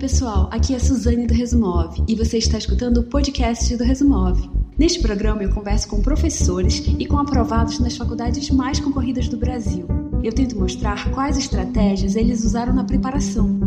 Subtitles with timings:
[0.00, 4.50] pessoal, aqui é Suzane do Resumov e você está escutando o podcast do Resumov.
[4.78, 9.86] Neste programa eu converso com professores e com aprovados nas faculdades mais concorridas do Brasil.
[10.24, 13.60] Eu tento mostrar quais estratégias eles usaram na preparação.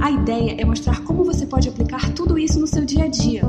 [0.00, 3.42] A ideia é mostrar como você pode aplicar tudo isso no seu dia a dia.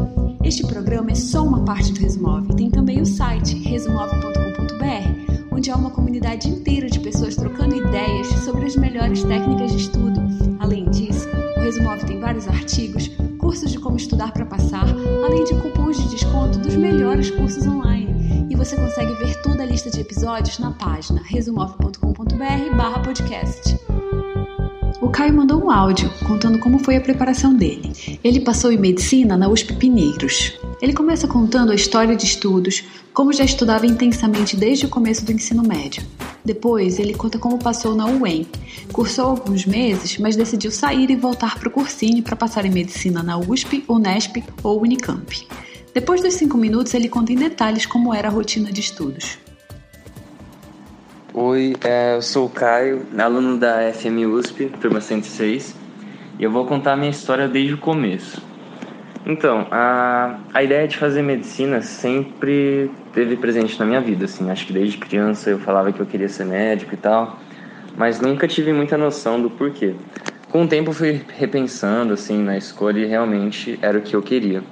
[0.43, 2.55] Este programa é só uma parte do Resumov.
[2.55, 8.67] Tem também o site resumov.com.br, onde há uma comunidade inteira de pessoas trocando ideias sobre
[8.67, 10.06] as melhores técnicas de estudo.
[11.77, 14.87] Resumov tem vários artigos, cursos de como estudar para passar,
[15.23, 18.47] além de cupons de desconto dos melhores cursos online.
[18.49, 23.77] E você consegue ver toda a lista de episódios na página resumov.com.br/podcast.
[24.99, 27.93] O Caio mandou um áudio contando como foi a preparação dele.
[28.23, 30.57] Ele passou em medicina na USP Pinheiros.
[30.79, 35.31] Ele começa contando a história de estudos, como já estudava intensamente desde o começo do
[35.31, 36.03] ensino médio.
[36.45, 38.47] Depois, ele conta como passou na UEM.
[38.93, 43.23] Cursou alguns meses, mas decidiu sair e voltar para o cursinho para passar em medicina
[43.23, 45.47] na USP, Unesp ou Unicamp.
[45.95, 49.39] Depois dos cinco minutos, ele conta em detalhes como era a rotina de estudos.
[51.33, 55.75] Oi, é, eu sou o Caio, aluno da FM USP, turma 106,
[56.37, 58.46] e eu vou contar a minha história desde o começo.
[59.29, 64.65] Então, a, a ideia de fazer medicina sempre teve presente na minha vida, assim, acho
[64.65, 67.37] que desde criança eu falava que eu queria ser médico e tal,
[67.97, 69.95] mas nunca tive muita noção do porquê.
[70.49, 74.63] Com o tempo fui repensando, assim, na escolha e realmente era o que eu queria.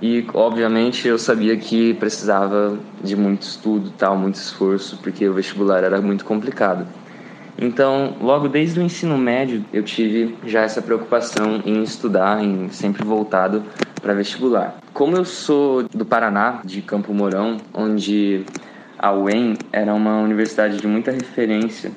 [0.00, 5.84] E obviamente eu sabia que precisava de muito estudo, tal, muito esforço, porque o vestibular
[5.84, 6.86] era muito complicado.
[7.56, 13.04] Então, logo desde o ensino médio, eu tive já essa preocupação em estudar, em sempre
[13.04, 13.62] voltado
[14.02, 14.76] para vestibular.
[14.92, 18.44] Como eu sou do Paraná, de Campo Mourão, onde
[18.98, 21.92] a UEM era uma universidade de muita referência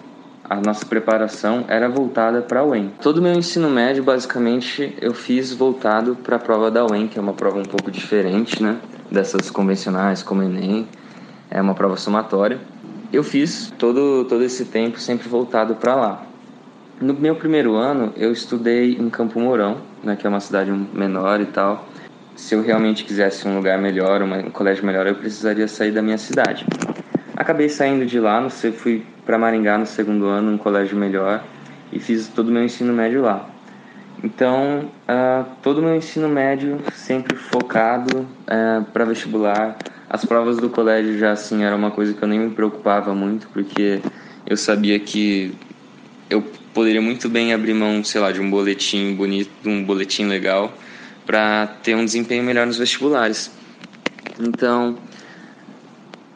[0.50, 2.94] a nossa preparação era voltada para a UEM.
[3.02, 7.20] Todo o meu ensino médio, basicamente, eu fiz voltado para a prova da UEM, que
[7.20, 8.78] é uma prova um pouco diferente, né,
[9.12, 10.88] dessas convencionais como Enem.
[11.50, 12.60] É uma prova somatória.
[13.12, 16.26] Eu fiz todo todo esse tempo sempre voltado para lá.
[17.00, 21.40] No meu primeiro ano, eu estudei em Campo Mourão, né, que é uma cidade menor
[21.40, 21.88] e tal.
[22.36, 26.18] Se eu realmente quisesse um lugar melhor, um colégio melhor, eu precisaria sair da minha
[26.18, 26.66] cidade.
[27.36, 31.44] Acabei saindo de lá, sei, fui para Maringá no segundo ano, um colégio melhor,
[31.94, 33.48] e fiz todo o meu ensino médio lá.
[34.24, 39.78] Então, uh, todo o meu ensino médio sempre focado uh, é, para vestibular.
[40.10, 43.48] As provas do colégio já assim era uma coisa que eu nem me preocupava muito,
[43.50, 44.02] porque
[44.46, 45.54] eu sabia que
[46.30, 46.42] eu
[46.74, 50.74] poderia muito bem abrir mão, sei lá, de um boletim bonito, de um boletim legal,
[51.26, 53.52] para ter um desempenho melhor nos vestibulares.
[54.40, 54.98] Então,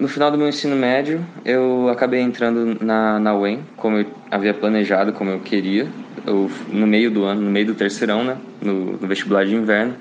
[0.02, 4.52] no final do meu ensino médio, eu acabei entrando na, na UEM, como eu havia
[4.52, 5.88] planejado, como eu queria,
[6.26, 9.94] eu, no meio do ano, no meio do terceirão, né, no, no vestibular de inverno.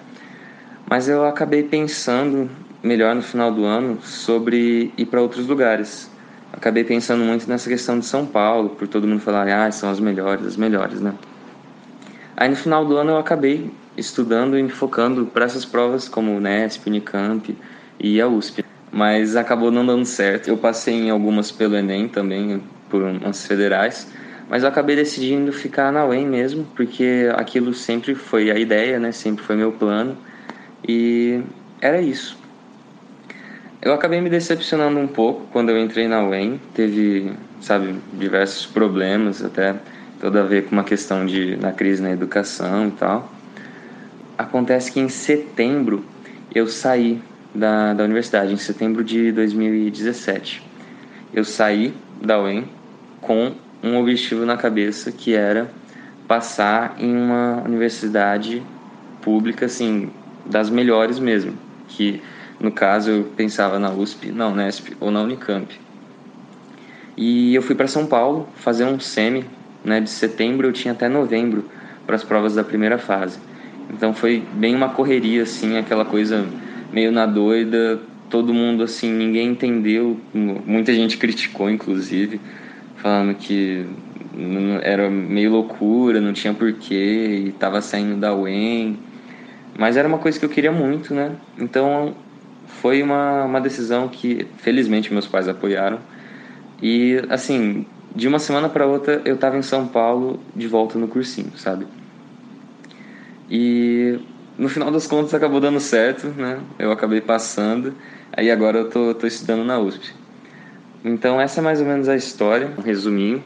[0.89, 2.49] Mas eu acabei pensando
[2.83, 6.11] melhor no final do ano sobre ir para outros lugares.
[6.51, 10.01] Acabei pensando muito nessa questão de São Paulo, por todo mundo falar, ah, são as
[10.01, 11.13] melhores, as melhores, né?
[12.39, 16.35] Aí no final do ano eu acabei estudando e me focando para essas provas como
[16.35, 17.55] o Nesp, Unicamp
[17.99, 20.49] e a USP mas acabou não dando certo.
[20.49, 24.09] Eu passei em algumas pelo Enem também, por umas federais,
[24.49, 29.13] mas eu acabei decidindo ficar na UEM mesmo, porque aquilo sempre foi a ideia, né?
[29.13, 30.17] Sempre foi meu plano
[30.87, 31.41] e
[31.81, 32.37] era isso.
[33.81, 39.43] Eu acabei me decepcionando um pouco quando eu entrei na UEM, teve, sabe, diversos problemas,
[39.43, 39.75] até
[40.21, 43.33] tudo a ver com uma questão de na crise na educação e tal.
[44.37, 46.05] Acontece que em setembro
[46.55, 47.23] eu saí
[47.55, 50.63] da, da universidade, em setembro de 2017.
[51.33, 52.65] Eu saí da UEM
[53.21, 53.53] com
[53.83, 55.71] um objetivo na cabeça que era
[56.27, 58.63] passar em uma universidade
[59.21, 60.11] pública, assim,
[60.47, 61.55] das melhores mesmo.
[61.89, 62.23] Que
[62.59, 65.81] no caso eu pensava na USP, na Unesp ou na Unicamp.
[67.17, 69.45] E eu fui para São Paulo fazer um semi,
[69.85, 71.65] né, de setembro eu tinha até novembro
[72.07, 73.39] para as provas da primeira fase.
[73.91, 76.47] Então foi bem uma correria assim, aquela coisa
[76.93, 82.41] meio na doida, todo mundo assim, ninguém entendeu, muita gente criticou inclusive,
[82.97, 83.85] falando que
[84.83, 88.99] era meio loucura, não tinha porquê, e tava saindo da UEM,
[89.79, 91.33] mas era uma coisa que eu queria muito, né?
[91.59, 92.15] Então
[92.67, 95.99] foi uma, uma decisão que felizmente meus pais apoiaram.
[96.83, 97.85] E assim,
[98.15, 101.87] de uma semana para outra eu tava em São Paulo de volta no cursinho, sabe?
[103.51, 104.19] E
[104.61, 106.61] no final das contas acabou dando certo, né?
[106.79, 107.95] Eu acabei passando,
[108.31, 110.13] aí agora eu tô, tô estudando na USP.
[111.03, 113.43] Então essa é mais ou menos a história, um resuminho.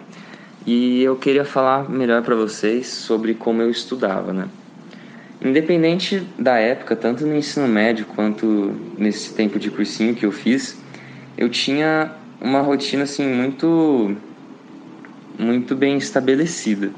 [0.66, 4.49] E eu queria falar melhor para vocês sobre como eu estudava, né?
[5.40, 10.76] Independente da época, tanto no ensino médio quanto nesse tempo de cursinho que eu fiz,
[11.38, 14.16] eu tinha uma rotina assim muito
[15.38, 16.90] muito bem estabelecida.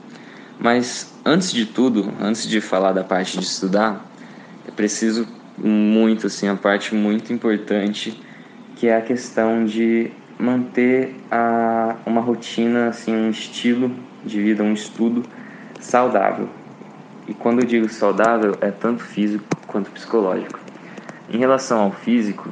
[0.59, 4.05] Mas antes de tudo, antes de falar da parte de estudar,
[4.67, 5.27] eu preciso
[5.59, 8.21] muito assim a parte muito importante
[8.77, 13.91] que é a questão de manter a, uma rotina assim um estilo
[14.25, 15.23] de vida, um estudo
[15.81, 16.49] saudável.
[17.27, 20.59] E quando eu digo saudável, é tanto físico quanto psicológico.
[21.33, 22.49] Em relação ao físico,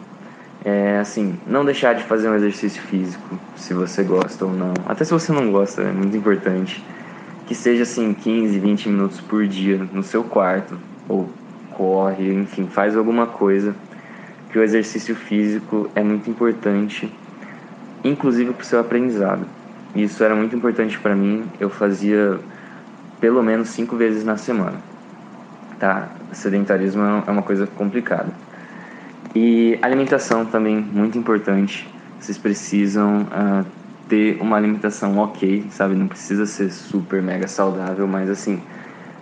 [0.64, 4.72] é assim, não deixar de fazer um exercício físico, se você gosta ou não.
[4.86, 6.82] Até se você não gosta, é muito importante.
[7.46, 11.28] Que seja assim, 15, 20 minutos por dia no seu quarto, ou
[11.72, 13.74] corre, enfim, faz alguma coisa.
[14.50, 17.12] Que o exercício físico é muito importante,
[18.04, 19.46] inclusive para o seu aprendizado.
[19.94, 21.44] Isso era muito importante para mim.
[21.60, 22.38] Eu fazia
[23.20, 24.76] pelo menos cinco vezes na semana.
[25.78, 26.08] Tá?
[26.32, 28.28] Sedentarismo é uma coisa complicada.
[29.34, 31.88] E alimentação também muito importante.
[32.20, 33.66] Vocês precisam uh,
[34.08, 35.94] ter uma alimentação ok, sabe?
[35.94, 38.60] Não precisa ser super mega saudável, mas assim,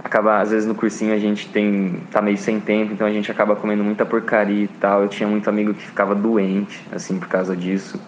[0.03, 3.31] acaba às vezes no cursinho a gente tem tá meio sem tempo, então a gente
[3.31, 5.03] acaba comendo muita porcaria e tal.
[5.03, 8.01] Eu tinha muito amigo que ficava doente assim por causa disso.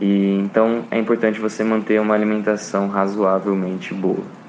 [0.00, 4.42] E então é importante você manter uma alimentação razoavelmente boa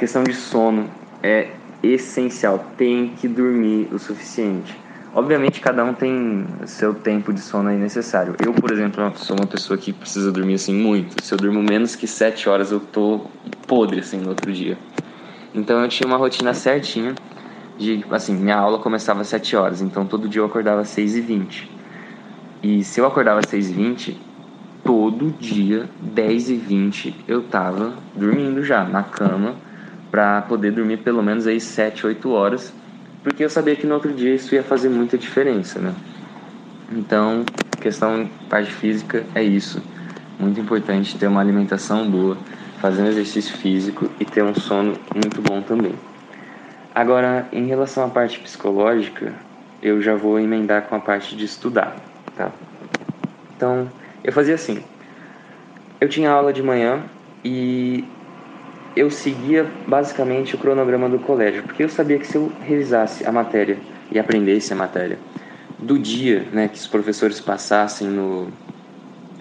[0.00, 0.88] questão de sono
[1.22, 1.48] é
[1.82, 2.72] essencial.
[2.78, 4.74] Tem que dormir o suficiente.
[5.12, 8.36] Obviamente, cada um tem seu tempo de sono aí necessário.
[8.44, 11.22] Eu, por exemplo, sou uma pessoa que precisa dormir assim muito.
[11.24, 13.22] Se eu durmo menos que 7 horas, eu tô
[13.66, 14.78] podre assim no outro dia.
[15.52, 17.14] Então, eu tinha uma rotina certinha
[17.76, 21.16] de, assim, minha aula começava às 7 horas, então todo dia eu acordava às 6
[21.16, 21.70] e 20
[22.62, 24.20] E se eu acordava às 6 e 20
[24.84, 29.56] todo dia, 10 e 20 eu tava dormindo já na cama
[30.10, 32.72] para poder dormir pelo menos aí 7, 8 horas,
[33.22, 35.94] porque eu sabia que no outro dia isso ia fazer muita diferença, né?
[36.90, 37.44] Então,
[37.80, 39.82] questão parte física é isso.
[40.38, 42.36] Muito importante ter uma alimentação boa,
[42.80, 45.94] fazer um exercício físico e ter um sono muito bom também.
[46.94, 49.32] Agora, em relação à parte psicológica,
[49.82, 51.96] eu já vou emendar com a parte de estudar,
[52.36, 52.50] tá?
[53.56, 53.88] Então,
[54.24, 54.82] eu fazia assim.
[56.00, 57.02] Eu tinha aula de manhã
[57.44, 58.04] e
[58.96, 63.32] eu seguia basicamente o cronograma do colégio, porque eu sabia que se eu revisasse a
[63.32, 63.78] matéria
[64.10, 65.18] e aprendesse a matéria
[65.78, 68.48] do dia né, que os professores passassem no,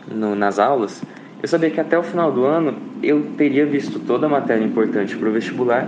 [0.08, 1.02] no, nas aulas,
[1.42, 5.16] eu sabia que até o final do ano eu teria visto toda a matéria importante
[5.18, 5.88] para o vestibular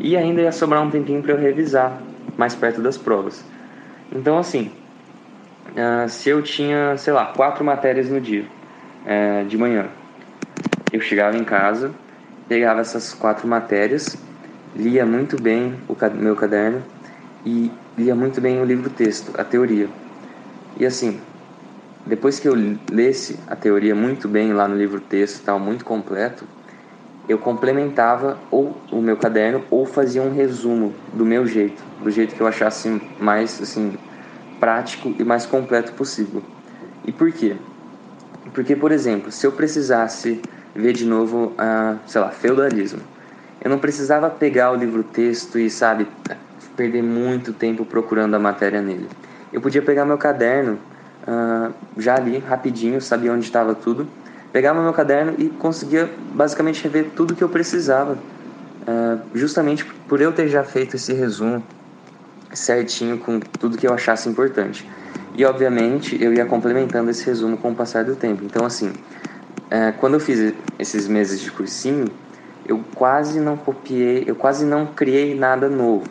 [0.00, 2.00] e ainda ia sobrar um tempinho para eu revisar
[2.36, 3.44] mais perto das provas.
[4.14, 4.70] Então, assim,
[5.70, 8.44] uh, se eu tinha, sei lá, quatro matérias no dia,
[9.04, 9.86] uh, de manhã,
[10.92, 11.92] eu chegava em casa,
[12.48, 14.16] pegava essas quatro matérias,
[14.74, 16.82] lia muito bem o meu caderno
[17.44, 19.88] e lia muito bem o livro-texto, a teoria.
[20.78, 21.20] E assim,
[22.06, 22.54] depois que eu
[22.90, 26.44] lesse a teoria muito bem lá no livro-texto, tal, muito completo,
[27.28, 32.34] eu complementava ou o meu caderno ou fazia um resumo do meu jeito, do jeito
[32.34, 33.92] que eu achasse mais assim
[34.58, 36.42] prático e mais completo possível.
[37.06, 37.56] E por quê?
[38.52, 40.40] Porque, por exemplo, se eu precisasse
[40.74, 43.00] ver de novo, a, sei lá, feudalismo.
[43.62, 46.06] Eu não precisava pegar o livro-texto e, sabe,
[46.76, 49.08] perder muito tempo procurando a matéria nele.
[49.52, 50.78] Eu podia pegar meu caderno,
[51.26, 54.08] uh, já ali, rapidinho, sabia onde estava tudo,
[54.52, 58.18] pegava meu caderno e conseguia basicamente rever tudo que eu precisava.
[58.82, 61.62] Uh, justamente por eu ter já feito esse resumo
[62.52, 64.88] certinho com tudo que eu achasse importante.
[65.34, 68.44] E obviamente eu ia complementando esse resumo com o passar do tempo.
[68.44, 68.92] Então, assim,
[69.72, 72.04] é, quando eu fiz esses meses de cursinho,
[72.66, 76.04] eu quase não copiei, eu quase não criei nada novo.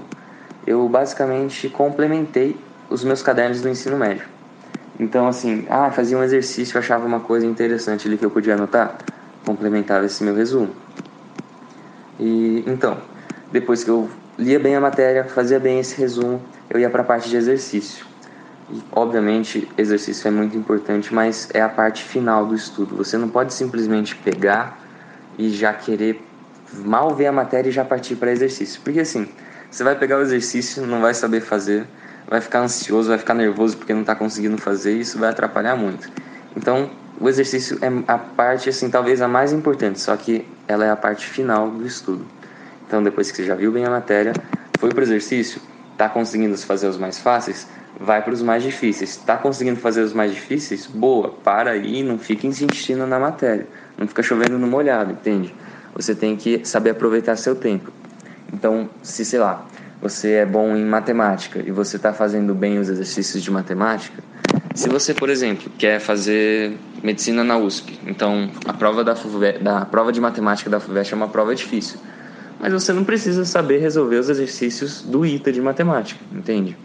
[0.65, 2.57] Eu basicamente complementei
[2.89, 4.25] os meus cadernos do ensino médio.
[4.99, 8.97] Então, assim, ah, fazia um exercício, achava uma coisa interessante ali que eu podia anotar,
[9.45, 10.71] complementava esse meu resumo.
[12.19, 12.97] E então,
[13.51, 17.05] depois que eu lia bem a matéria, fazia bem esse resumo, eu ia para a
[17.05, 18.10] parte de exercício.
[18.91, 22.95] Obviamente, exercício é muito importante, mas é a parte final do estudo.
[22.95, 24.79] Você não pode simplesmente pegar
[25.37, 26.21] e já querer
[26.73, 28.81] mal ver a matéria e já partir para exercício.
[28.81, 29.27] Porque assim,
[29.69, 31.85] você vai pegar o exercício, não vai saber fazer,
[32.27, 35.75] vai ficar ansioso, vai ficar nervoso porque não está conseguindo fazer e isso vai atrapalhar
[35.75, 36.09] muito.
[36.55, 40.89] Então, o exercício é a parte, assim, talvez a mais importante, só que ela é
[40.89, 42.25] a parte final do estudo.
[42.87, 44.33] Então, depois que você já viu bem a matéria,
[44.79, 45.61] foi para o exercício,
[45.91, 47.67] está conseguindo fazer os mais fáceis,
[48.01, 49.11] vai para os mais difíceis.
[49.11, 50.87] Está conseguindo fazer os mais difíceis?
[50.87, 53.67] Boa, para aí, não fica insistindo na matéria.
[53.97, 55.53] Não fica chovendo no molhado, entende?
[55.93, 57.91] Você tem que saber aproveitar seu tempo.
[58.51, 59.65] Então, se sei lá,
[60.01, 64.23] você é bom em matemática e você está fazendo bem os exercícios de matemática,
[64.73, 69.85] se você, por exemplo, quer fazer medicina na USP, então a prova da, FUVE, da
[69.85, 71.99] prova de matemática da FUVEST é uma prova difícil,
[72.59, 76.77] mas você não precisa saber resolver os exercícios do ITA de matemática, entende?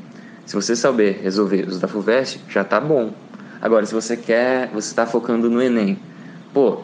[0.47, 3.13] Se você saber resolver os da FUVEST, já está bom.
[3.61, 5.99] Agora, se você quer, você está focando no Enem,
[6.55, 6.83] pô,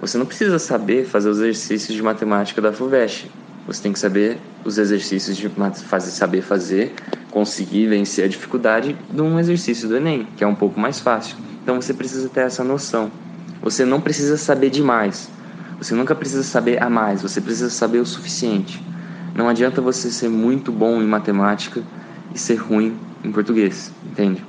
[0.00, 3.30] você não precisa saber fazer os exercícios de matemática da FUVEST.
[3.68, 6.94] Você tem que saber os exercícios de fazer, saber fazer,
[7.30, 11.36] conseguir vencer a dificuldade de um exercício do Enem, que é um pouco mais fácil.
[11.62, 13.10] Então você precisa ter essa noção.
[13.62, 15.30] Você não precisa saber demais.
[15.78, 18.82] Você nunca precisa saber a mais, você precisa saber o suficiente.
[19.32, 21.82] Não adianta você ser muito bom em matemática
[22.36, 24.44] e ser ruim em português, entende?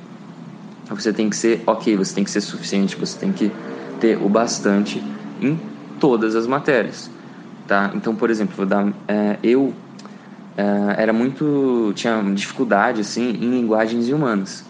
[0.89, 3.49] Você tem que ser ok, você tem que ser suficiente, você tem que
[4.01, 5.01] ter o bastante
[5.41, 5.57] em
[5.97, 7.09] todas as matérias,
[7.65, 7.91] tá?
[7.95, 9.73] Então, por exemplo, vou dar, é, eu
[10.57, 14.65] é, era muito tinha dificuldade assim em linguagens humanas.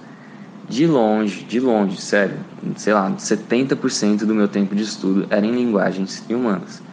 [0.70, 2.36] De longe, de longe, sério,
[2.76, 6.84] sei lá, 70% do meu tempo de estudo era em linguagens humanas.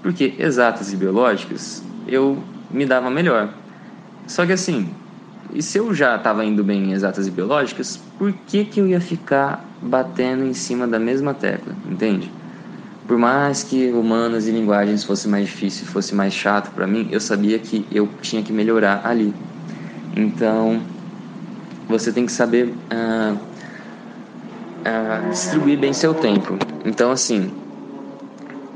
[0.00, 3.52] Porque exatas e biológicas eu me dava melhor.
[4.28, 4.88] Só que assim,
[5.52, 8.86] e se eu já estava indo bem em exatas e biológicas, por que, que eu
[8.86, 12.30] ia ficar batendo em cima da mesma tecla, entende?
[13.06, 17.20] Por mais que humanas e linguagens fosse mais difícil, fosse mais chato para mim, eu
[17.20, 19.32] sabia que eu tinha que melhorar ali.
[20.16, 20.80] Então,
[21.88, 23.34] você tem que saber uh,
[24.84, 26.58] uh, distribuir bem seu tempo.
[26.84, 27.52] Então, assim,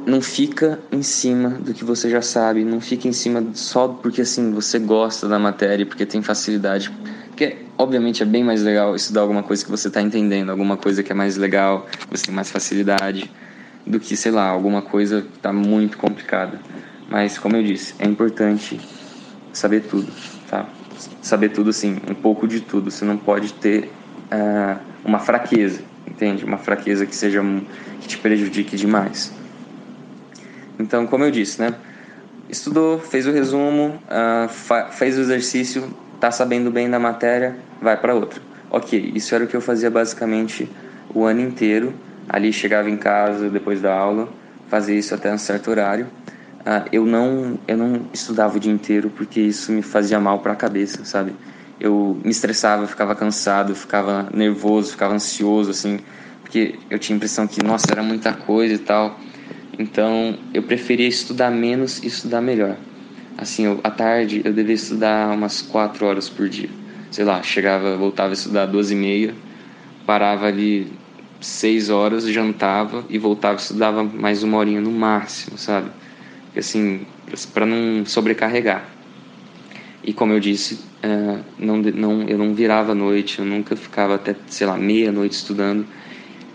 [0.07, 4.23] não fica em cima do que você já sabe, não fica em cima só porque
[4.23, 6.91] assim você gosta da matéria, porque tem facilidade.
[7.29, 11.03] Porque obviamente é bem mais legal estudar alguma coisa que você está entendendo, alguma coisa
[11.03, 13.31] que é mais legal, você tem mais facilidade,
[13.87, 16.61] do que, sei lá, alguma coisa que está muito complicada.
[17.09, 18.81] Mas como eu disse, é importante
[19.53, 20.13] saber tudo,
[20.49, 20.69] tá?
[21.23, 22.91] Saber tudo assim, um pouco de tudo.
[22.91, 23.91] Você não pode ter
[24.31, 26.45] uh, uma fraqueza, entende?
[26.45, 27.43] Uma fraqueza que seja
[28.01, 29.33] que te prejudique demais.
[30.81, 31.75] Então, como eu disse, né?
[32.49, 38.15] Estudou, fez o resumo, uh, fez o exercício, tá sabendo bem da matéria, vai para
[38.15, 38.41] outra.
[38.71, 40.69] Ok, isso era o que eu fazia basicamente
[41.15, 41.95] o ano inteiro.
[42.29, 44.29] Ali chegava em casa depois da aula,
[44.69, 46.07] fazia isso até um certo horário.
[46.61, 50.53] Uh, eu não eu não estudava o dia inteiro porque isso me fazia mal para
[50.53, 51.35] a cabeça, sabe?
[51.79, 56.01] Eu me estressava, ficava cansado, ficava nervoso, ficava ansioso assim,
[56.43, 59.19] porque eu tinha a impressão que nossa era muita coisa e tal.
[59.81, 62.77] Então eu preferia estudar menos e estudar melhor.
[63.39, 66.69] Assim, eu, à tarde eu devia estudar umas quatro horas por dia.
[67.11, 69.35] Sei lá, chegava, voltava a estudar duas e meia,
[70.05, 70.93] parava ali
[71.41, 75.91] seis horas, jantava e voltava estudava mais uma horinha no máximo, sabe?
[76.55, 77.07] Assim,
[77.55, 78.87] para não sobrecarregar.
[80.05, 84.17] E como eu disse, uh, não, não, eu não virava à noite, eu nunca ficava
[84.17, 85.87] até, sei lá, meia-noite estudando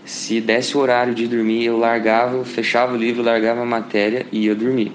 [0.06, 4.44] se desse o horário de dormir, eu largava, fechava o livro, largava a matéria e
[4.44, 4.92] ia dormir.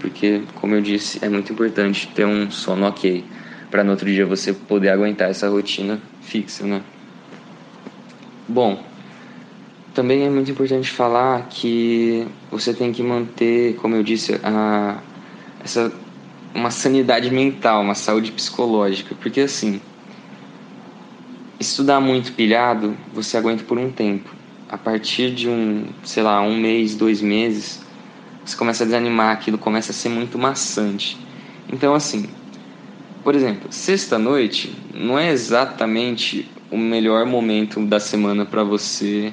[0.00, 3.24] Porque, como eu disse, é muito importante ter um sono ok,
[3.70, 6.82] para no outro dia você poder aguentar essa rotina fixa, né?
[8.48, 8.82] Bom,
[9.94, 14.98] também é muito importante falar que você tem que manter, como eu disse, a,
[15.62, 15.92] essa
[16.52, 19.80] uma sanidade mental, uma saúde psicológica, porque assim,
[21.60, 24.39] estudar muito pilhado, você aguenta por um tempo
[24.70, 27.80] a partir de um, sei lá, um mês, dois meses,
[28.44, 31.18] você começa a desanimar, aquilo começa a ser muito maçante.
[31.72, 32.28] Então, assim,
[33.24, 39.32] por exemplo, sexta-noite não é exatamente o melhor momento da semana para você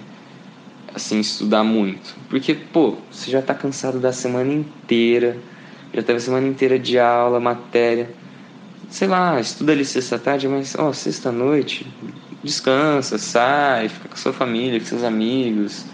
[0.94, 5.38] assim estudar muito, porque pô, você já está cansado da semana inteira,
[5.94, 8.10] já teve a semana inteira de aula, matéria,
[8.89, 11.86] sei lá, estuda ali sexta-tarde, mas ó, sexta-noite
[12.48, 15.86] descansa, sai, fica com sua família, com seus amigos,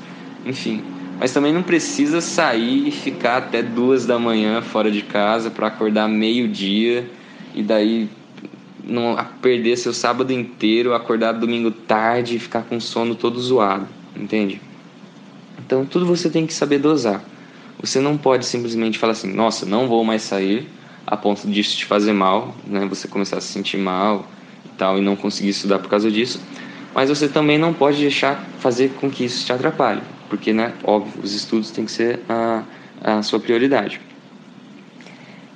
[0.46, 0.82] enfim.
[1.20, 5.68] Mas também não precisa sair e ficar até duas da manhã fora de casa para
[5.68, 7.10] acordar meio-dia
[7.54, 8.10] e daí
[8.84, 14.62] não perder seu sábado inteiro, acordar domingo tarde e ficar com sono todo zoado, entende?
[15.66, 17.24] Então tudo você tem que saber dosar.
[17.80, 20.68] Você não pode simplesmente falar assim, nossa, não vou mais sair
[21.06, 22.86] a ponto disso te fazer mal, né?
[22.88, 24.28] Você começar a se sentir mal,
[24.78, 26.42] tal e não conseguir estudar por causa disso.
[26.94, 31.24] Mas você também não pode deixar fazer com que isso te atrapalhe, porque, né, óbvio,
[31.24, 32.64] os estudos têm que ser a,
[33.02, 34.00] a sua prioridade.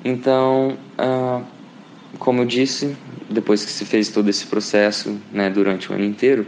[0.04, 1.44] Então, uh,
[2.18, 2.96] como eu disse,
[3.30, 6.48] depois que se fez todo esse processo, né, durante o ano inteiro,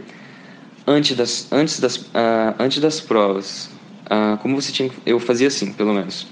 [0.86, 3.70] antes das, antes das, uh, antes das provas,
[4.06, 6.26] uh, como você tinha, eu fazia assim, pelo menos.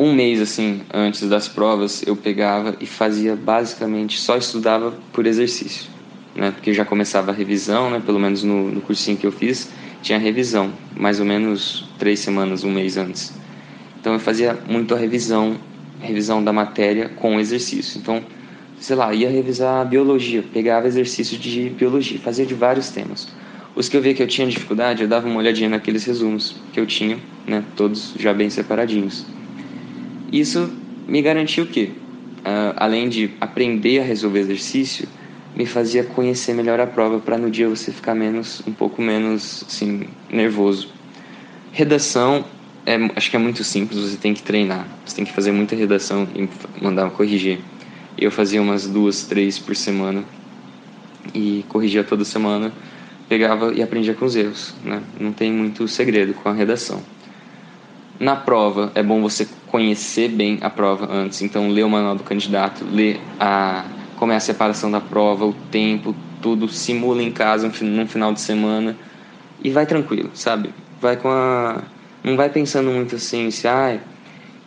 [0.00, 5.90] Um mês assim antes das provas eu pegava e fazia basicamente só estudava por exercício,
[6.34, 6.50] né?
[6.52, 8.00] Porque já começava a revisão, né?
[8.04, 9.68] Pelo menos no, no cursinho que eu fiz
[10.00, 13.38] tinha revisão, mais ou menos três semanas, um mês antes.
[14.00, 15.58] Então eu fazia muito a revisão,
[16.00, 17.98] revisão da matéria com exercício.
[17.98, 18.24] Então,
[18.78, 23.28] sei lá, ia revisar biologia, pegava exercício de biologia, fazia de vários temas.
[23.76, 26.80] Os que eu via que eu tinha dificuldade, eu dava uma olhadinha naqueles resumos que
[26.80, 29.26] eu tinha, né, todos já bem separadinhos.
[30.30, 30.70] Isso
[31.06, 35.08] me garantiu que, uh, além de aprender a resolver exercício,
[35.54, 39.64] me fazia conhecer melhor a prova para no dia você ficar menos, um pouco menos,
[39.66, 40.88] assim, nervoso.
[41.72, 42.44] Redação,
[42.86, 45.74] é, acho que é muito simples, você tem que treinar, você tem que fazer muita
[45.74, 46.48] redação e
[46.82, 47.58] mandar corrigir.
[48.16, 50.24] Eu fazia umas duas, três por semana
[51.34, 52.72] e corrigia toda semana
[53.30, 55.00] pegava e aprendia com os erros, né?
[55.20, 57.00] Não tem muito segredo com a redação.
[58.18, 62.24] Na prova, é bom você conhecer bem a prova antes, então ler o manual do
[62.24, 63.84] candidato, ler a
[64.16, 68.40] como é a separação da prova, o tempo, tudo, simula em casa no final de
[68.40, 68.94] semana
[69.64, 70.70] e vai tranquilo, sabe?
[71.00, 71.82] Vai com a
[72.22, 73.98] não vai pensando muito assim, se ah,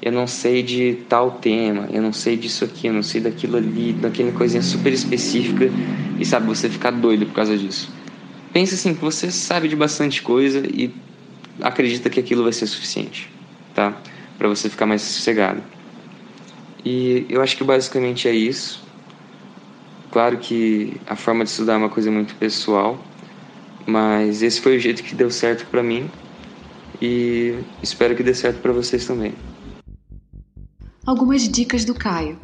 [0.02, 3.58] eu não sei de tal tema, eu não sei disso aqui, eu não sei daquilo
[3.58, 5.70] ali, daquela coisinha super específica
[6.20, 7.92] e sabe você ficar doido por causa disso
[8.54, 10.94] Pensa assim que você sabe de bastante coisa e
[11.60, 13.28] acredita que aquilo vai ser suficiente,
[13.74, 13.98] tá?
[14.38, 15.62] Para você ficar mais sossegado.
[16.86, 18.84] E eu acho que basicamente é isso.
[20.12, 23.04] Claro que a forma de estudar é uma coisa muito pessoal,
[23.88, 26.10] mas esse foi o jeito que deu certo para mim
[27.02, 29.34] e espero que dê certo para vocês também.
[31.06, 32.40] Algumas dicas do Caio.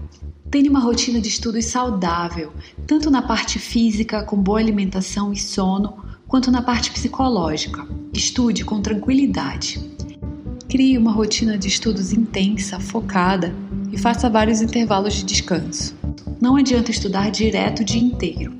[0.50, 2.51] Tenha uma rotina de estudos saudável,
[2.88, 7.88] tanto na parte física, com boa alimentação e sono, quanto na parte psicológica.
[8.12, 9.79] Estude com tranquilidade.
[10.69, 13.55] Crie uma rotina de estudos intensa, focada
[13.91, 15.98] e faça vários intervalos de descanso.
[16.39, 18.53] Não adianta estudar direto o dia inteiro.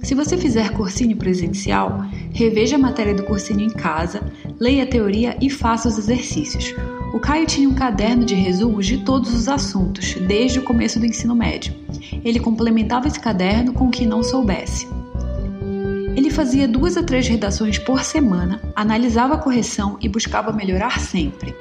[0.00, 5.36] Se você fizer cursinho presencial, reveja a matéria do cursinho em casa, leia a teoria
[5.40, 6.72] e faça os exercícios.
[7.12, 11.06] O Caio tinha um caderno de resumos de todos os assuntos, desde o começo do
[11.06, 11.74] ensino médio.
[12.24, 14.86] Ele complementava esse caderno com o que não soubesse.
[16.36, 21.56] Fazia duas a três redações por semana, analisava a correção e buscava melhorar sempre.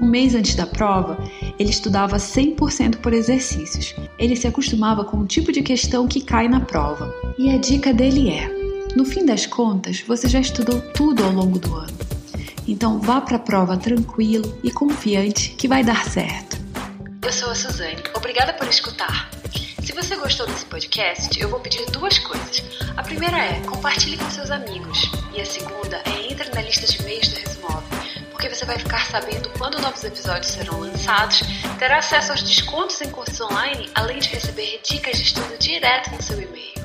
[0.00, 1.16] Um mês antes da prova,
[1.56, 3.94] ele estudava 100% por exercícios.
[4.18, 7.14] Ele se acostumava com o tipo de questão que cai na prova.
[7.38, 8.50] E a dica dele é:
[8.96, 11.96] no fim das contas, você já estudou tudo ao longo do ano.
[12.66, 16.58] Então vá para a prova tranquilo e confiante que vai dar certo.
[17.22, 18.02] Eu sou a Suzane.
[18.12, 19.30] Obrigada por escutar.
[19.86, 22.60] Se você gostou desse podcast, eu vou pedir duas coisas.
[22.96, 25.08] A primeira é compartilhe com seus amigos.
[25.32, 27.86] E a segunda é entre na lista de e-mails do Resumove,
[28.32, 31.40] porque você vai ficar sabendo quando novos episódios serão lançados,
[31.78, 36.20] terá acesso aos descontos em cursos online, além de receber dicas de estudo direto no
[36.20, 36.75] seu e-mail.